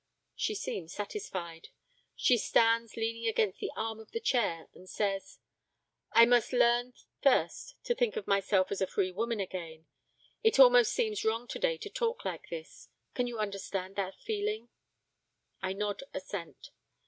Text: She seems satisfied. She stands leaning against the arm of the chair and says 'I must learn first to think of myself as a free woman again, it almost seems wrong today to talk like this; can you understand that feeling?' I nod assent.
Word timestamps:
She 0.35 0.55
seems 0.55 0.91
satisfied. 0.93 1.69
She 2.15 2.35
stands 2.35 2.97
leaning 2.97 3.27
against 3.27 3.59
the 3.59 3.69
arm 3.75 3.99
of 3.99 4.09
the 4.13 4.19
chair 4.19 4.67
and 4.73 4.89
says 4.89 5.37
'I 6.13 6.25
must 6.25 6.53
learn 6.53 6.95
first 7.21 7.75
to 7.83 7.93
think 7.93 8.15
of 8.15 8.25
myself 8.25 8.71
as 8.71 8.81
a 8.81 8.87
free 8.87 9.11
woman 9.11 9.39
again, 9.39 9.85
it 10.41 10.57
almost 10.57 10.91
seems 10.93 11.23
wrong 11.23 11.47
today 11.47 11.77
to 11.77 11.89
talk 11.91 12.25
like 12.25 12.49
this; 12.49 12.89
can 13.13 13.27
you 13.27 13.37
understand 13.37 13.95
that 13.95 14.15
feeling?' 14.19 14.69
I 15.61 15.73
nod 15.73 16.01
assent. 16.15 16.71